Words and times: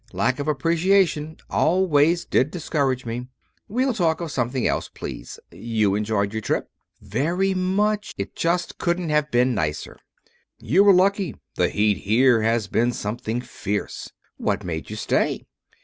Lack 0.13 0.39
of 0.39 0.47
appreciation 0.47 1.37
always 1.47 2.25
did 2.25 2.49
discourage 2.49 3.05
me. 3.05 3.27
We'll 3.67 3.93
talk 3.93 4.19
of 4.19 4.31
something 4.31 4.65
else, 4.65 4.89
please. 4.89 5.39
You 5.51 5.93
enjoyed 5.93 6.33
your 6.33 6.41
trip?" 6.41 6.71
"Very 6.99 7.53
much. 7.53 8.15
It 8.17 8.35
just 8.35 8.79
couldn't 8.79 9.09
have 9.09 9.29
been 9.29 9.53
nicer!" 9.53 9.99
"You 10.57 10.83
were 10.83 10.91
lucky. 10.93 11.35
The 11.53 11.69
heat 11.69 11.97
here 11.97 12.41
has 12.41 12.65
been 12.67 12.93
something 12.93 13.41
fierce!" 13.41 14.11
"What 14.37 14.63
made 14.63 14.89
you 14.89 14.95
stay?" 14.95 15.45